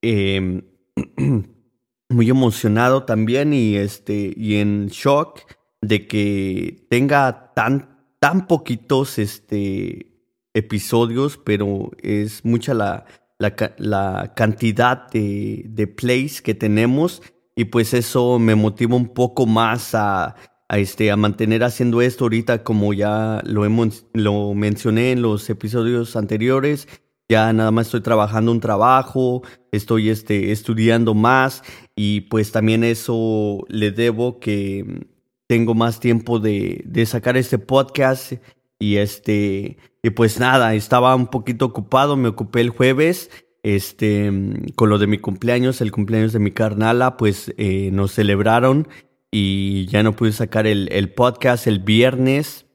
Em, 0.02 0.62
muy 2.10 2.28
emocionado 2.28 3.04
también 3.04 3.54
y 3.54 3.76
este 3.76 4.34
y 4.36 4.56
en 4.56 4.88
shock 4.88 5.40
de 5.80 6.06
que 6.06 6.86
tenga 6.90 7.52
tan 7.54 7.90
tan 8.20 8.46
poquitos 8.46 9.18
este, 9.18 10.10
episodios, 10.54 11.38
pero 11.38 11.90
es 12.02 12.44
mucha 12.44 12.74
la, 12.74 13.06
la, 13.40 14.32
cantidad 14.34 15.08
de, 15.10 15.64
de, 15.66 15.86
plays 15.86 16.42
que 16.42 16.54
tenemos 16.54 17.22
y 17.56 17.64
pues 17.64 17.94
eso 17.94 18.38
me 18.38 18.54
motiva 18.54 18.94
un 18.94 19.08
poco 19.08 19.46
más 19.46 19.94
a, 19.94 20.36
a, 20.68 20.78
este, 20.78 21.10
a 21.10 21.16
mantener 21.16 21.64
haciendo 21.64 22.00
esto 22.02 22.24
ahorita 22.24 22.62
como 22.62 22.92
ya 22.92 23.42
lo, 23.44 23.64
hemos, 23.64 24.06
lo 24.12 24.54
mencioné 24.54 25.12
en 25.12 25.22
los 25.22 25.48
episodios 25.50 26.14
anteriores. 26.16 26.86
Ya 27.28 27.52
nada 27.52 27.70
más 27.70 27.86
estoy 27.86 28.00
trabajando 28.00 28.50
un 28.52 28.60
trabajo, 28.60 29.42
estoy 29.72 30.10
este, 30.10 30.52
estudiando 30.52 31.14
más 31.14 31.62
y 31.94 32.22
pues 32.22 32.52
también 32.52 32.84
eso 32.84 33.64
le 33.68 33.90
debo 33.90 34.40
que 34.40 35.06
tengo 35.46 35.74
más 35.74 36.00
tiempo 36.00 36.40
de, 36.40 36.82
de 36.84 37.06
sacar 37.06 37.36
este 37.36 37.58
podcast 37.58 38.34
y 38.80 38.96
este 38.96 39.76
y 40.02 40.10
pues 40.10 40.40
nada, 40.40 40.74
estaba 40.74 41.14
un 41.14 41.28
poquito 41.28 41.66
ocupado, 41.66 42.16
me 42.16 42.28
ocupé 42.28 42.62
el 42.62 42.70
jueves, 42.70 43.30
este, 43.62 44.32
con 44.74 44.88
lo 44.88 44.98
de 44.98 45.06
mi 45.06 45.18
cumpleaños, 45.18 45.80
el 45.82 45.92
cumpleaños 45.92 46.32
de 46.32 46.38
mi 46.38 46.52
carnala, 46.52 47.18
pues 47.18 47.52
eh, 47.58 47.90
nos 47.92 48.12
celebraron 48.12 48.88
y 49.30 49.86
ya 49.86 50.02
no 50.02 50.16
pude 50.16 50.32
sacar 50.32 50.66
el, 50.66 50.88
el 50.90 51.12
podcast 51.12 51.66
el 51.66 51.80
viernes, 51.80 52.66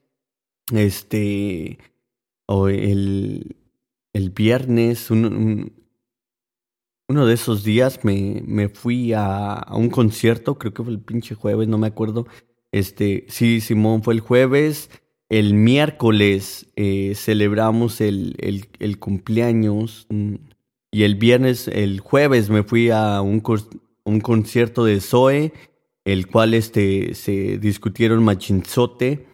este, 0.71 1.79
o 2.45 2.67
el, 2.69 3.57
el 4.13 4.29
viernes, 4.29 5.09
uno 5.09 5.71
de 7.07 7.33
esos 7.33 7.63
días 7.63 8.03
me, 8.03 8.43
me 8.45 8.69
fui 8.69 9.13
a, 9.13 9.53
a, 9.53 9.75
un 9.75 9.89
concierto, 9.89 10.59
creo 10.59 10.75
que 10.75 10.83
fue 10.83 10.93
el 10.93 11.01
pinche 11.01 11.33
jueves, 11.33 11.67
no 11.67 11.79
me 11.79 11.87
acuerdo, 11.87 12.27
este, 12.71 13.25
sí, 13.29 13.61
Simón 13.61 14.03
fue 14.03 14.13
el 14.13 14.19
jueves. 14.19 14.89
El 15.29 15.55
miércoles 15.55 16.67
eh, 16.75 17.13
celebramos 17.15 17.99
el, 18.01 18.35
el, 18.79 18.99
cumpleaños. 18.99 20.05
Mm, 20.09 20.35
y 20.91 21.03
el 21.03 21.15
viernes, 21.15 21.67
el 21.67 21.99
jueves, 21.99 22.49
me 22.49 22.63
fui 22.63 22.89
a 22.89 23.21
un, 23.21 23.43
un 24.03 24.19
concierto 24.21 24.85
de 24.85 25.01
Zoe, 25.01 25.51
el 26.05 26.27
cual 26.27 26.53
este, 26.53 27.15
se 27.15 27.57
discutieron 27.57 28.23
machinzote. 28.23 29.25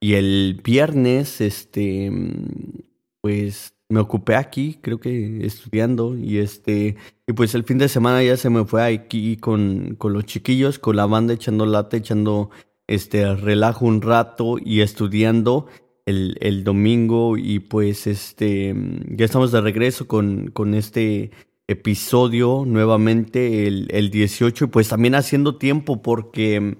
Y 0.00 0.14
el 0.14 0.60
viernes, 0.64 1.40
este, 1.40 2.10
mm, 2.10 2.82
pues 3.20 3.74
me 3.88 4.00
ocupé 4.00 4.36
aquí, 4.36 4.78
creo 4.80 4.98
que 4.98 5.44
estudiando. 5.44 6.16
Y 6.16 6.38
este, 6.38 6.96
y 7.26 7.32
pues 7.34 7.54
el 7.54 7.64
fin 7.64 7.78
de 7.78 7.88
semana 7.88 8.22
ya 8.22 8.36
se 8.36 8.48
me 8.48 8.64
fue 8.64 8.82
aquí 8.82 9.36
con, 9.36 9.96
con 9.96 10.12
los 10.12 10.24
chiquillos, 10.24 10.78
con 10.78 10.96
la 10.96 11.06
banda 11.06 11.34
echando 11.34 11.66
lata, 11.66 11.96
echando 11.96 12.50
este, 12.86 13.34
relajo 13.34 13.86
un 13.86 14.02
rato 14.02 14.56
y 14.58 14.80
estudiando 14.80 15.66
el, 16.06 16.36
el 16.40 16.64
domingo 16.64 17.36
y 17.36 17.60
pues 17.60 18.06
este, 18.06 18.74
ya 19.08 19.24
estamos 19.24 19.52
de 19.52 19.60
regreso 19.60 20.06
con, 20.06 20.50
con 20.50 20.74
este 20.74 21.30
episodio 21.68 22.64
nuevamente 22.66 23.66
el, 23.66 23.88
el 23.90 24.10
18 24.10 24.64
y 24.64 24.68
pues 24.68 24.88
también 24.88 25.14
haciendo 25.14 25.56
tiempo 25.56 26.02
porque 26.02 26.76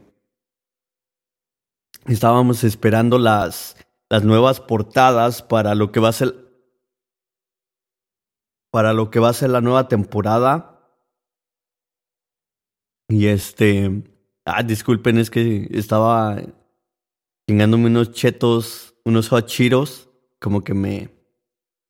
estábamos 2.07 2.65
esperando 2.65 3.19
las, 3.19 3.77
las 4.09 4.25
nuevas 4.25 4.61
portadas 4.61 5.43
para 5.43 5.75
lo 5.75 5.93
que 5.93 6.01
va 6.01 6.09
a 6.09 6.13
ser 6.13 6.43
para 8.71 8.95
lo 8.95 9.11
que 9.11 9.21
va 9.21 9.29
a 9.29 9.35
ser 9.35 9.51
la 9.51 9.61
nueva 9.61 9.87
temporada. 9.87 10.81
Y 13.07 13.27
este 13.27 14.03
Ah, 14.45 14.63
disculpen, 14.63 15.19
es 15.19 15.31
que 15.31 15.69
estaba 15.71 16.43
chingándome 17.49 17.87
unos 17.87 18.13
chetos, 18.13 18.95
unos 19.05 19.29
hot 19.29 19.47
cheetos, 19.47 20.09
como 20.41 20.65
que 20.65 20.75
me, 20.75 21.11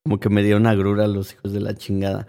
como 0.04 0.20
que 0.20 0.28
me 0.28 0.42
dieron 0.42 0.66
agrura 0.66 1.06
los 1.06 1.32
hijos 1.32 1.52
de 1.54 1.60
la 1.60 1.74
chingada. 1.74 2.26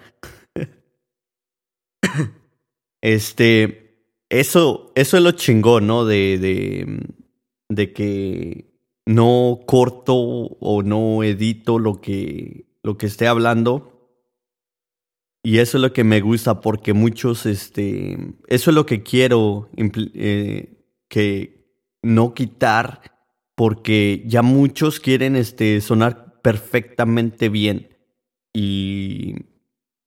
este, 3.02 4.06
eso, 4.30 4.94
eso 4.96 5.18
es 5.18 5.24
lo 5.24 5.32
chingón, 5.32 5.88
¿no? 5.88 6.06
De, 6.06 6.38
de, 6.38 7.06
de 7.70 7.94
que 7.94 8.74
no 9.06 9.60
corto 9.66 10.16
o 10.16 10.84
no 10.84 11.24
edito 11.24 11.80
lo 11.80 12.00
que, 12.00 12.66
lo 12.82 12.98
que 12.98 13.08
esté 13.08 13.28
hablando 13.28 13.93
y 15.44 15.58
eso 15.58 15.78
es 15.78 15.82
lo 15.82 15.92
que 15.92 16.06
me 16.06 16.22
gusta 16.22 16.62
porque 16.62 16.94
muchos, 16.94 17.46
este, 17.46 18.18
eso 18.48 18.72
es 18.72 18.76
lo 18.76 18.86
que 18.86 19.04
quiero 19.04 19.70
eh, 19.76 20.74
que 21.10 21.68
no 22.02 22.34
quitar 22.34 23.02
porque 23.56 24.24
ya 24.26 24.42
muchos 24.42 25.02
quieren 25.02 25.36
este, 25.36 25.82
sonar 25.82 26.42
perfectamente 26.42 27.50
bien 27.50 27.90
y 28.54 29.36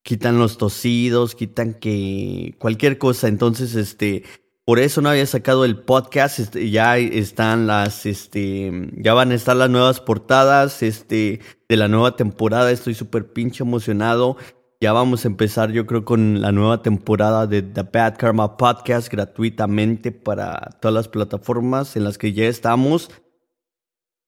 quitan 0.03 0.39
los 0.39 0.57
tosidos, 0.57 1.35
quitan 1.35 1.75
que 1.75 2.55
cualquier 2.59 2.97
cosa. 2.97 3.29
Entonces, 3.29 3.75
este, 3.75 4.23
por 4.65 4.79
eso 4.79 5.03
no 5.03 5.11
había 5.11 5.27
sacado 5.27 5.65
el 5.65 5.79
podcast. 5.79 6.39
Este, 6.39 6.71
ya 6.71 6.97
están 6.99 7.67
las, 7.67 8.07
este, 8.07 8.91
ya 8.97 9.15
van 9.15 9.33
a 9.33 9.35
estar 9.35 9.57
las 9.57 9.69
nuevas 9.69 10.01
portadas, 10.01 10.83
este, 10.83 11.41
de 11.69 11.77
la 11.77 11.89
nueva 11.89 12.17
temporada. 12.17 12.71
Estoy 12.71 12.95
súper 12.95 13.33
pinche 13.33 13.65
emocionado. 13.65 14.37
Ya 14.79 14.93
vamos 14.93 15.25
a 15.25 15.29
empezar, 15.29 15.73
yo 15.73 15.87
creo, 15.87 16.05
con 16.05 16.43
la 16.43 16.53
nueva 16.53 16.83
temporada 16.83 17.47
de 17.47 17.63
The 17.63 17.85
Bad 17.91 18.19
Karma 18.19 18.59
Podcast 18.59 19.11
gratuitamente 19.11 20.13
para 20.13 20.77
todas 20.83 20.95
las 20.95 21.09
plataformas 21.09 21.97
en 21.97 22.05
las 22.05 22.19
que 22.19 22.35
ya 22.35 22.45
estamos. 22.45 23.11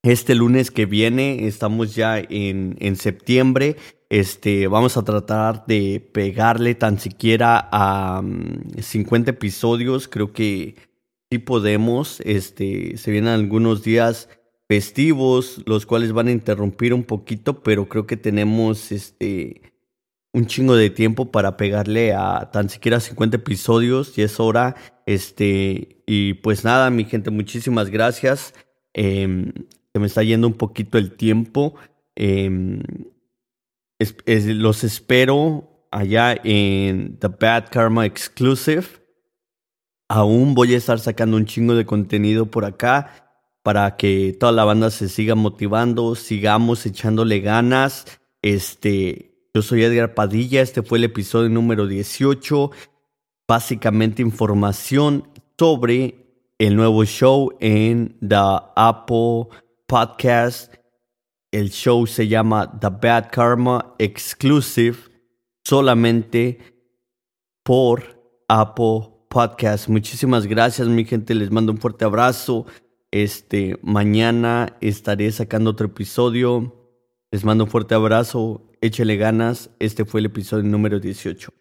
Este 0.02 0.34
lunes 0.34 0.70
que 0.70 0.87
viene, 0.87 1.46
estamos 1.46 1.94
ya 1.94 2.18
en, 2.18 2.76
en 2.80 2.96
septiembre. 2.96 3.76
Este, 4.08 4.68
vamos 4.68 4.96
a 4.96 5.04
tratar 5.04 5.66
de 5.66 6.00
pegarle 6.14 6.74
tan 6.74 6.98
siquiera 6.98 7.68
a 7.70 8.22
50 8.80 9.30
mm, 9.30 9.34
episodios. 9.34 10.08
Creo 10.08 10.32
que 10.32 10.76
sí 11.30 11.38
podemos. 11.40 12.22
Este, 12.24 12.96
se 12.96 13.11
vienen 13.11 13.34
algunos 13.34 13.82
días 13.82 14.30
festivos, 14.66 15.61
los 15.66 15.84
cuales 15.84 16.12
van 16.12 16.28
a 16.28 16.32
interrumpir 16.32 16.94
un 16.94 17.04
poquito, 17.04 17.62
pero 17.62 17.87
creo 17.90 18.06
que 18.06 18.16
tenemos 18.16 18.92
este 18.92 19.77
un 20.32 20.46
chingo 20.46 20.76
de 20.76 20.90
tiempo 20.90 21.30
para 21.30 21.56
pegarle 21.56 22.12
a 22.12 22.50
tan 22.52 22.68
siquiera 22.68 23.00
50 23.00 23.36
episodios 23.36 24.16
y 24.18 24.22
es 24.22 24.38
hora. 24.40 24.76
Este, 25.06 26.02
y 26.06 26.34
pues 26.34 26.64
nada, 26.64 26.90
mi 26.90 27.04
gente, 27.04 27.30
muchísimas 27.30 27.90
gracias. 27.90 28.54
Em, 28.92 29.52
se 29.92 29.98
me 29.98 30.06
está 30.06 30.22
yendo 30.22 30.46
un 30.46 30.54
poquito 30.54 30.98
el 30.98 31.16
tiempo. 31.16 31.74
Em, 32.14 32.82
los 34.26 34.84
espero 34.84 35.86
allá 35.90 36.36
en 36.44 37.18
The 37.18 37.28
Bad 37.28 37.70
Karma 37.70 38.06
Exclusive. 38.06 38.86
Aún 40.08 40.54
voy 40.54 40.74
a 40.74 40.78
estar 40.78 41.00
sacando 41.00 41.36
un 41.36 41.46
chingo 41.46 41.74
de 41.74 41.84
contenido 41.84 42.46
por 42.46 42.64
acá 42.64 43.28
para 43.62 43.96
que 43.96 44.36
toda 44.38 44.52
la 44.52 44.64
banda 44.64 44.90
se 44.90 45.08
siga 45.08 45.34
motivando, 45.34 46.14
sigamos 46.14 46.86
echándole 46.86 47.40
ganas. 47.40 48.06
Este, 48.40 49.27
yo 49.58 49.62
soy 49.62 49.82
Edgar 49.82 50.14
Padilla, 50.14 50.62
este 50.62 50.84
fue 50.84 50.98
el 50.98 51.04
episodio 51.04 51.48
número 51.48 51.88
18. 51.88 52.70
Básicamente 53.48 54.22
información 54.22 55.26
sobre 55.58 56.44
el 56.58 56.76
nuevo 56.76 57.04
show 57.04 57.50
en 57.58 58.16
The 58.20 58.36
Apple 58.76 59.48
Podcast. 59.88 60.72
El 61.50 61.70
show 61.70 62.06
se 62.06 62.28
llama 62.28 62.78
The 62.78 62.86
Bad 63.02 63.30
Karma 63.32 63.96
Exclusive, 63.98 64.96
solamente 65.64 66.60
por 67.64 68.22
Apple 68.46 69.08
Podcast. 69.28 69.88
Muchísimas 69.88 70.46
gracias, 70.46 70.86
mi 70.86 71.04
gente. 71.04 71.34
Les 71.34 71.50
mando 71.50 71.72
un 71.72 71.78
fuerte 71.78 72.04
abrazo. 72.04 72.64
Este, 73.10 73.76
mañana 73.82 74.76
estaré 74.80 75.32
sacando 75.32 75.70
otro 75.70 75.88
episodio. 75.88 76.77
Les 77.30 77.44
mando 77.44 77.64
un 77.64 77.70
fuerte 77.70 77.94
abrazo, 77.94 78.62
échale 78.80 79.16
ganas. 79.18 79.70
Este 79.80 80.06
fue 80.06 80.20
el 80.20 80.26
episodio 80.26 80.64
número 80.64 80.98
18. 80.98 81.52